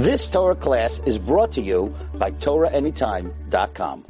[0.00, 4.06] This Torah class is brought to you by TorahAnytime.com.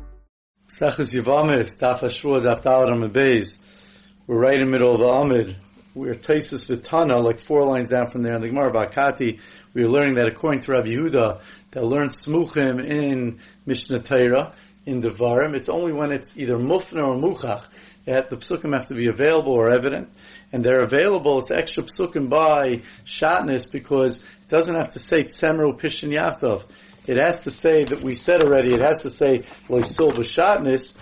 [4.28, 5.56] We're right in the middle of the Amid.
[5.96, 9.40] We're Taisus Vitana, like four lines down from there in the Gemara Bakati.
[9.74, 11.40] We are learning that according to Rabbi Yehuda,
[11.72, 14.54] that learns Smuchim in Mishnah Torah,
[14.86, 15.54] in Devarim.
[15.54, 17.64] It's only when it's either Mufna or Muchach
[18.06, 20.08] that the Psukim have to be available or evident.
[20.52, 26.10] And they're available, it's extra Psukim by Shatness because doesn't have to say Tsemru Pishin
[26.10, 26.64] Yaftov.
[27.06, 30.96] It has to say that we said already, it has to say Loisul B'Shatness,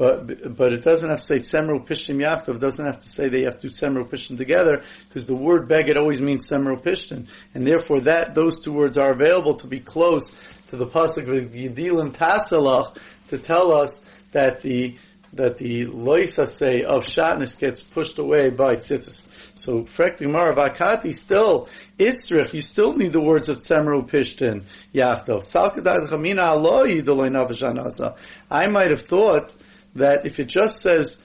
[0.00, 2.54] but but it doesn't have to say Semru Pishtim Yaakov.
[2.54, 5.68] It doesn't have to say they have to do Semru Pishtim together because the word
[5.68, 9.78] Beged always means Semru Pishtim, and therefore that those two words are available to be
[9.78, 10.26] close
[10.68, 12.96] to the pasuk of Yedilim Tasalach
[13.28, 14.96] to tell us that the
[15.32, 19.26] that the loisa say of shatness gets pushed away by tzitzis.
[19.54, 22.52] So frekti Gemara vakati still itzrich.
[22.52, 25.44] You still need the words of tsemru pishtin yachtov.
[25.44, 28.16] Salkadad chamina aloy yidoloy
[28.50, 29.52] I might have thought
[29.94, 31.22] that if it just says,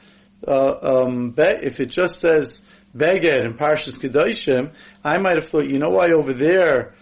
[0.47, 5.79] uh, um, if it just says Beged and Parshas Kedoshim, I might have thought, you
[5.79, 6.95] know why over there,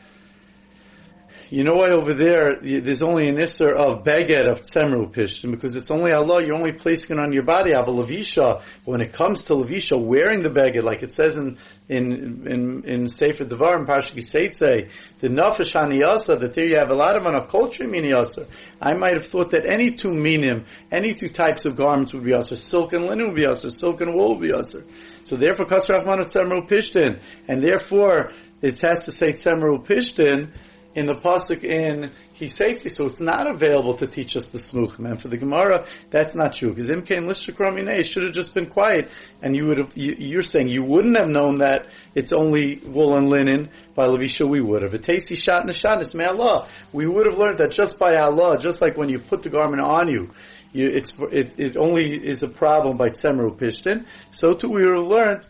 [1.50, 5.76] you know why over there there's only an isser of beged of tsemru pishtim because
[5.76, 6.44] it's only Allah.
[6.44, 7.74] You're only placing it on your body.
[7.74, 8.64] Have a levisha.
[8.86, 11.58] When it comes to levisha, wearing the beged, like it says in
[11.90, 16.90] in in, in Sefer Devar and Parsha Kiseitze, the nafesh aniyasa that there you have
[16.90, 18.48] a lot of on a culture miniyasa.
[18.82, 22.34] I might have thought that any two minim, any two types of garments would be
[22.34, 24.80] also silk and linen would be also silk and wool would be also.
[25.26, 30.52] So therefore, kasrachman tsemru pishtin, and therefore it has to say tsemru pishtin
[30.96, 35.10] in the pasuk in Kiseitzi, so it's not available to teach us the smuchim.
[35.10, 39.10] And for the Gemara, that's not true because Imkain Lishakram should have just been quiet,
[39.42, 39.96] and you would have.
[39.96, 44.48] You, are saying you wouldn't have known that it's only wool and linen by Levisha.
[44.48, 44.94] We would have.
[44.94, 46.68] a tasty shot Atesi shat neshanis may Allah.
[46.92, 49.82] We would have learned that just by Allah, just like when you put the garment
[49.82, 50.32] on you.
[50.72, 54.06] You, it's, it, it only is a problem by Tsemru Pishtin.
[54.32, 55.48] So too we would have learned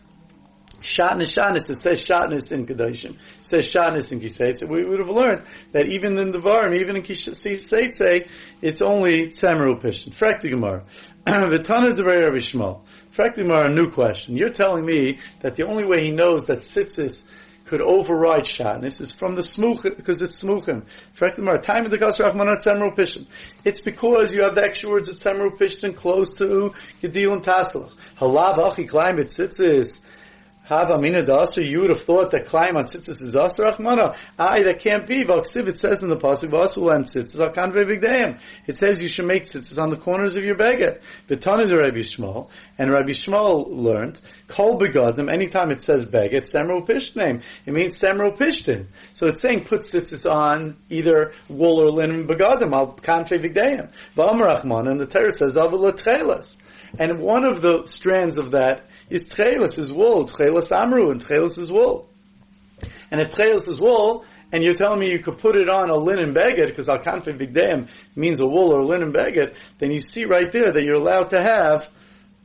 [0.84, 4.56] Shatness, Shatness, it says Shatness in Kedoshim, it says Shatness in Kisei.
[4.56, 8.28] So we would have learned that even in the Varim, even in Kisei,
[8.60, 10.14] it's only Tzemeru Pishin.
[10.14, 10.84] Frekti Gemara.
[11.26, 12.82] V'tana Devrei Rabbi Shmuel.
[13.16, 14.36] Frekti Gemara, a new question.
[14.36, 17.30] You're telling me that the only way he knows that Tzitzis
[17.64, 20.84] could override Shatness is from the Smuch, because it's Smuchim.
[21.18, 23.26] Frekti Gemara, time of the Kas Rachmanat Tzemeru Pishin.
[23.64, 27.90] It's because you have the extra words of Tzemeru Pishin close to Gedil and Taslach.
[28.18, 30.04] Halav Achi Climate Tzitzis.
[30.64, 34.16] Hava mina dasra, you would have thought that climb on tzitzis is asr achmana.
[34.38, 35.22] Aye, that can't be.
[35.22, 38.40] Vaksiv, it says in the pasuk, vasul and tzitzis al kanve bigdeim.
[38.66, 41.02] It says you should make tzitzis on the corners of your beged.
[41.28, 42.48] V'tana to Rabbi Shmuel,
[42.78, 47.42] and Rabbi Shmuel learned, kol begadim, anytime it says beged, semro pishtim.
[47.66, 48.86] It means semro pishtin.
[49.12, 53.92] So it's saying put tzitzis on either wool or linen begadim, al kanve bigdeim.
[54.16, 56.56] V'amar achmana, and the Torah says, avalat
[56.98, 60.26] And one of the strands of that is tchelis, is wool.
[60.26, 62.08] Tchelis amru, and tchelis is wool.
[63.10, 65.96] And if tchelis is wool, and you're telling me you could put it on a
[65.96, 70.00] linen beged, because al kanfe bigdam means a wool or a linen beged, then you
[70.00, 71.88] see right there that you're allowed to have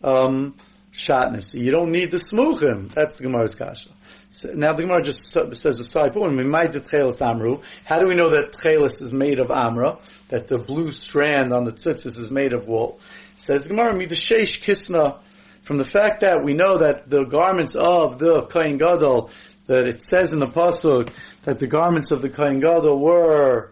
[0.04, 0.56] um,
[0.92, 1.54] shatness.
[1.54, 2.94] You don't need the smuchim.
[2.94, 3.90] That's the Gemara's kasha.
[4.32, 6.36] So now the Gemara just says a side point.
[6.38, 7.62] We might the tchelis amru.
[7.84, 10.00] How do we know that tchelis is made of amra?
[10.30, 13.00] That the blue strand on the tzitzis is made of wool?
[13.38, 15.22] It says Gemara mi v'sheish kisna
[15.70, 19.30] from the fact that we know that the garments of the Kohen Gadol,
[19.68, 21.14] that it says in the pasuk
[21.44, 23.72] that the garments of the Kohen Gadol were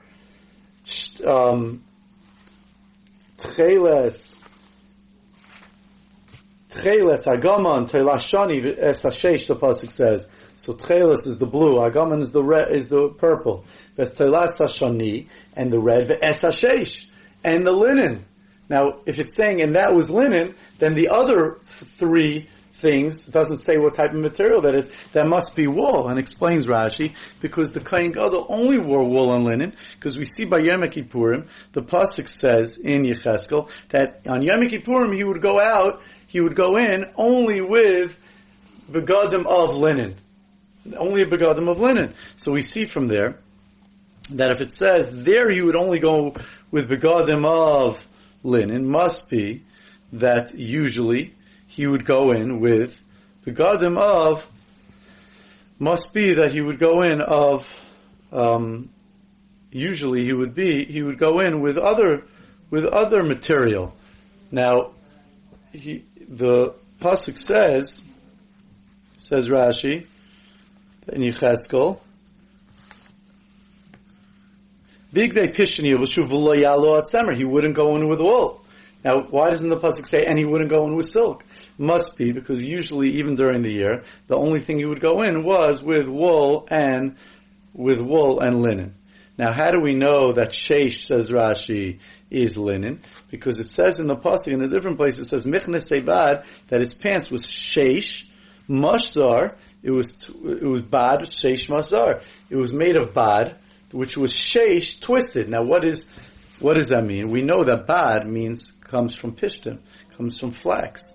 [1.25, 1.83] um,
[3.39, 4.43] tcheles,
[6.69, 9.47] tcheles agaman telashani esashesh.
[9.47, 10.29] The pasuk says.
[10.57, 13.65] So tcheles is the blue, agaman is the red, is the purple.
[13.97, 17.09] Telas and the red esashesh
[17.43, 18.25] and the linen.
[18.69, 22.49] Now, if it's saying, and that was linen, then the other three
[22.79, 24.91] things doesn't say what type of material that is.
[25.13, 29.45] That must be wool, and explains Rashi because the Kohen Gadol only wore wool and
[29.45, 29.75] linen.
[29.95, 35.15] Because we see by Yom Kippurim, the pasuk says in Yecheskel that on Yom Kippurim
[35.15, 38.17] he would go out, he would go in only with
[38.89, 40.15] begadim of linen,
[40.97, 42.13] only a begadim of linen.
[42.37, 43.39] So we see from there
[44.31, 46.33] that if it says there he would only go
[46.69, 47.99] with begadim of
[48.43, 49.63] linen, must be
[50.13, 51.35] that usually
[51.67, 52.97] he would go in with
[53.43, 54.47] the gadim of
[55.79, 57.67] must be that he would go in of
[58.31, 58.89] um,
[59.71, 62.23] usually he would be he would go in with other
[62.69, 63.93] with other material.
[64.51, 64.91] Now
[65.71, 68.01] he the pasuk says
[69.17, 70.07] says Rashi
[71.07, 71.99] in Yecheskel
[75.13, 75.29] He
[77.45, 78.63] wouldn't go in with wool.
[79.07, 81.45] Now, why doesn't the pasuk say and he wouldn't go in with silk?
[81.77, 85.45] Must be because usually, even during the year, the only thing he would go in
[85.45, 87.15] was with wool and
[87.73, 88.95] with wool and linen.
[89.37, 91.99] Now, how do we know that sheish says Rashi
[92.29, 92.99] is linen?
[93.31, 96.81] Because it says in the pasuk in a different place it says michne sebad that
[96.81, 98.29] his pants was sheish
[98.67, 99.55] mashzar.
[99.83, 102.25] It was it was bad sheish mashzar.
[102.49, 103.57] It was made of bad,
[103.93, 105.47] which was sheish twisted.
[105.47, 106.11] Now, what is
[106.59, 107.29] what does that mean?
[107.29, 109.79] We know that bad means comes from pishtim,
[110.15, 111.07] comes from flax.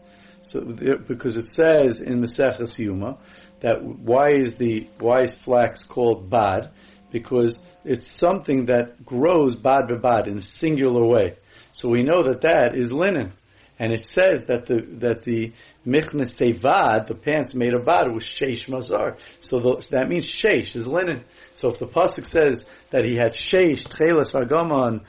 [0.42, 3.18] So because it says in the Yuma
[3.60, 6.70] that why is the why is flax called bad?
[7.12, 11.36] Because it's something that grows bad bad in a singular way.
[11.70, 13.32] So we know that that is linen.
[13.78, 15.52] And it says that the that the
[15.86, 19.18] michne sevad, the pants made of bad, was sheish mazar.
[19.40, 21.24] So the, that means sheish is linen.
[21.54, 25.04] So if the pasuk says that he had sheish tchelas vagamon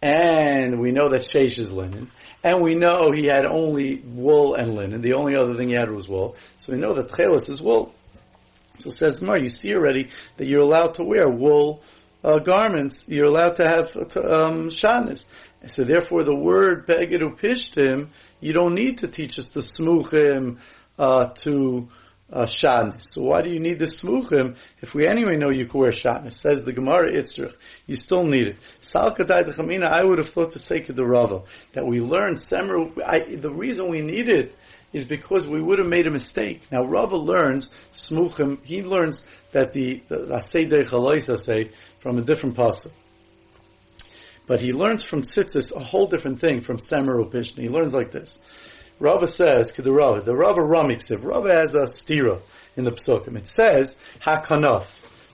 [0.00, 2.10] and we know that sheish is linen,
[2.44, 5.00] and we know he had only wool and linen.
[5.00, 6.36] The only other thing he had was wool.
[6.58, 7.94] So we know that tchelas is wool.
[8.80, 11.82] So says Mar, you see already that you're allowed to wear wool
[12.22, 13.04] uh, garments.
[13.08, 15.26] You're allowed to have um, shanis.
[15.66, 18.08] So therefore, the word begedu pishtim,
[18.40, 20.58] you don't need to teach us the smuchim
[20.96, 21.88] uh, to
[22.32, 23.04] uh, shanis.
[23.04, 26.34] So why do you need the smuchim if we anyway know you can wear shanis?
[26.34, 27.54] Says the Gemara Itzrich,
[27.86, 28.56] you still need it.
[28.80, 31.42] Sal kadai I would have thought to say the Rava
[31.72, 32.94] that we learned semru.
[33.40, 34.54] The reason we need it
[34.92, 36.62] is because we would have made a mistake.
[36.70, 38.64] Now Rava learns smuchim.
[38.64, 41.70] He learns that the asay say
[42.00, 42.92] from a different pasuk.
[44.46, 47.62] But he learns from tzitzis a whole different thing from Samaru Pishna.
[47.62, 48.38] He learns like this.
[49.00, 52.40] Rava says, the Rava, the Rava Ramiksiv, Rava has a stira
[52.76, 53.36] in the psukim.
[53.36, 54.86] It says, hakanaf.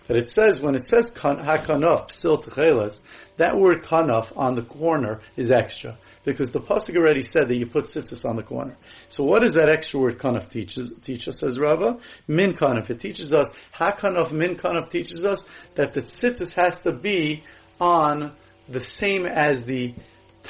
[0.07, 3.03] But it says, when it says hakanaf, sil techelas,
[3.37, 7.67] that word kanaf on the corner is extra because the pasuk already said that you
[7.67, 8.77] put tzitzis on the corner.
[9.09, 11.99] So what does that extra word kanaf teaches, teach us, says Rava?
[12.29, 12.91] Min kanaf.
[12.91, 15.45] It teaches us, hakanaf min kanaf teaches us
[15.75, 17.43] that the tzitzis has to be
[17.81, 18.33] on
[18.69, 19.95] the same as the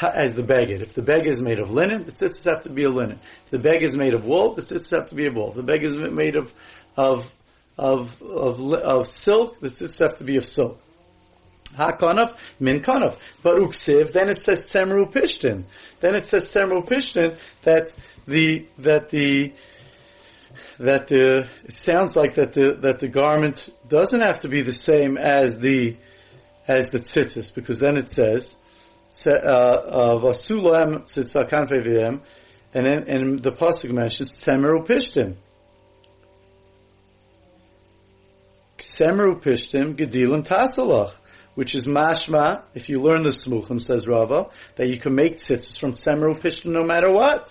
[0.02, 0.82] as the beged.
[0.82, 3.19] If the beged is made of linen, the tzitzis have to be a linen.
[3.44, 5.50] If the beged is made of wool, the tzitzis have to be a wool.
[5.50, 6.52] If the beged is made of
[6.96, 7.31] of
[7.76, 10.81] of of, of silk, the tzitzis have to be of silk.
[11.76, 13.19] Hakanaf, min kanaf.
[13.43, 15.64] But uksiv, then it says semru pishtin.
[16.00, 17.91] Then it says semru pishtin that
[18.26, 19.52] the that the
[20.79, 24.73] that the it sounds like that the that the garment doesn't have to be the
[24.73, 25.96] same as the
[26.67, 28.56] as the tzitzis because then it says
[29.26, 32.20] Uh, uh, vasulam tzitzah kanfei
[32.75, 35.37] and then and the pasuk mentions semeru pishtim.
[38.78, 41.14] Semeru pishtim gedilim tasalach
[41.55, 45.78] which is mashma, if you learn the smuchim, says Rava, that you can make tzitzis
[45.78, 47.49] from tzemeru pishtim no matter what.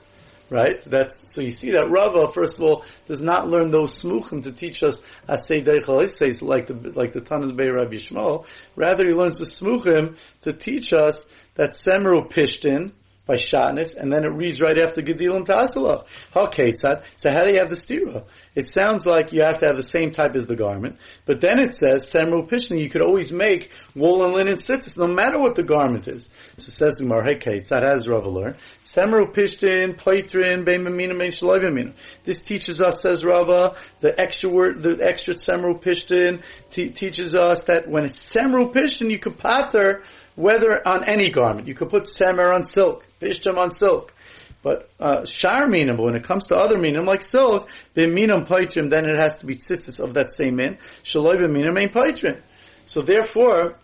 [0.53, 0.79] Right?
[0.81, 4.51] That's, so you see that Rava, first of all, does not learn those smuchim to
[4.51, 8.45] teach us asay deichal like the, like the Tanah Bay Rabbi Shmuel.
[8.75, 12.91] Rather, he learns the smuchim to teach us that tzemeru pishtin,
[13.25, 16.05] by Shatnis, and then it reads right after Gedilim Tasalach.
[16.35, 18.25] Okay, so how do you have the stira?
[18.53, 21.57] It sounds like you have to have the same type as the garment, but then
[21.59, 25.55] it says Semru Pishni, you could always make wool and linen tzitzis, no matter what
[25.55, 26.33] the garment is.
[26.57, 28.55] So says the Mar, hey that has learned.
[28.83, 31.93] Semru Pishtin, Pleitrin, Beimamina.
[32.25, 37.87] This teaches us, says Rava, the extra word, the extra Semru Pishtin teaches us that
[37.87, 40.03] when it's Semru Pishtin, you could patter
[40.35, 41.67] whether on any garment.
[41.67, 44.13] You could put semer on silk, pishtam on silk.
[44.61, 49.05] But uh, shar minim, when it comes to other minim like silk, b'minam paitrim, then
[49.09, 50.77] it has to be tzitzis of that same min.
[51.03, 52.41] Shaloi b'minam ein paitrim.
[52.85, 53.77] So therefore,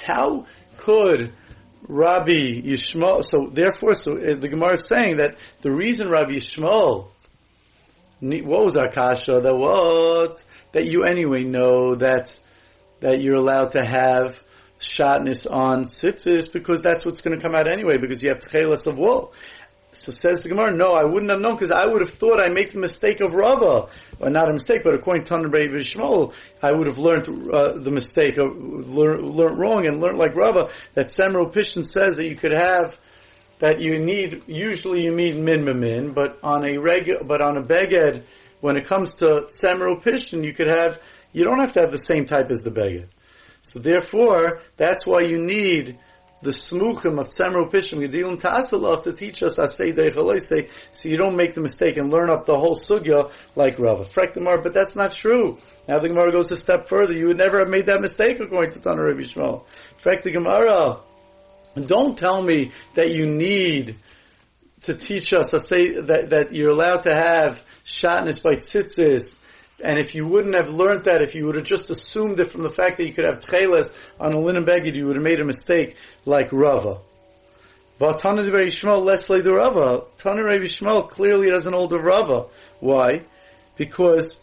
[0.00, 0.46] how
[0.78, 1.32] could
[1.88, 7.08] Rabbi Yishmael, so therefore, so uh, the Gemara is saying that the reason Rabbi Yishmael,
[8.20, 12.36] what was our kasha, that what, that you anyway know that,
[13.00, 14.36] that you're allowed to have
[14.80, 18.86] shatness on tzitzis because that's what's going to come out anyway because you have tchelas
[18.86, 19.32] of wool.
[19.98, 22.48] So says the Gemara, no, I wouldn't have known because I would have thought I
[22.48, 23.88] make the mistake of Rava.
[24.20, 27.72] Or not a mistake, but according to Tanur Rebbe Shmuel, I would have learned uh,
[27.72, 32.28] the mistake, of, learned, learned wrong and learned like Rava that Semro Pishon says that
[32.28, 32.96] you could have
[33.58, 37.62] that you need, usually you need min min, but on a regular, but on a
[37.62, 38.24] beged,
[38.60, 41.00] when it comes to Semro Pishon, you could have,
[41.32, 43.08] you don't have to have the same type as the beged.
[43.62, 45.98] So therefore, that's why you need
[46.42, 51.36] the smuchim of Tzemro Pishim Gedilim Ta'asalach to teach us Asay say so you don't
[51.36, 54.04] make the mistake and learn up the whole sugya like Rava.
[54.04, 55.56] Frek the Gemara, but that's not true.
[55.88, 57.14] Now the Gemara goes a step further.
[57.14, 59.64] You would never have made that mistake according to Tanur Rabbi Shmuel.
[60.02, 61.00] Frek the Gemara,
[61.74, 63.96] don't tell me that you need
[64.82, 69.38] to teach us say that, that you're allowed to have shatnez by tzitzis
[69.84, 72.62] and if you wouldn't have learned that, if you would have just assumed it from
[72.62, 75.40] the fact that you could have tcheles on a linen beged, you would have made
[75.40, 77.00] a mistake like Rava.
[77.98, 80.04] But Tana Rabbi Yishmael less the Rava.
[80.18, 82.46] Tana Rabbi Yishmael clearly an older Rava.
[82.80, 83.22] Why?
[83.76, 84.42] Because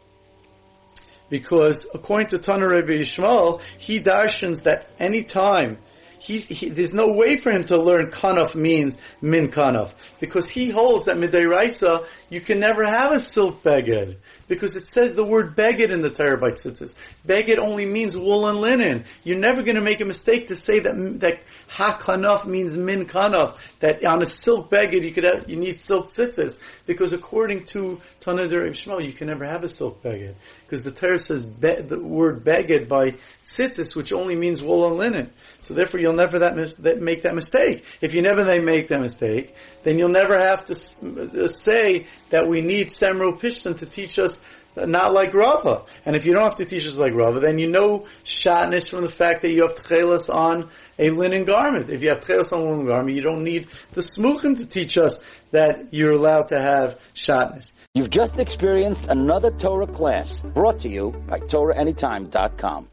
[1.29, 5.77] because according to Tana Rabbi Yishmael, he darshans that any time
[6.23, 10.69] he, he, there's no way for him to learn kanaf means min kanaf because he
[10.69, 15.55] holds that midiraisa you can never have a silk beged because it says the word
[15.55, 16.95] beged in the Torah by tzitzis.
[17.27, 19.05] Beged only means wool and linen.
[19.23, 23.03] You're never going to make a mistake to say that that hakanaf means min.
[23.03, 28.01] That on a silk beged you could have you need silk tzitzis because according to
[28.21, 30.33] Tanadir Shmuel you can never have a silk beged
[30.65, 33.11] because the Torah says be, the word beged by
[33.43, 35.31] tzitzis which only means wool and linen.
[35.61, 37.85] So therefore you'll never that, mis- that make that mistake.
[38.01, 42.47] If you never they make that mistake, then you'll never have to uh, say that
[42.47, 44.43] we need Semro Pishtan to teach us
[44.75, 45.83] not like Rava.
[46.03, 49.03] And if you don't have to teach us like Rava, then you know shatness from
[49.03, 51.91] the fact that you have tchelas on a linen garment.
[51.91, 54.97] If you have tchelas on a linen garment, you don't need the smuchim to teach
[54.97, 57.71] us that you're allowed to have shatness.
[57.93, 62.87] You've just experienced another Torah class brought to you by TorahAnytime.com.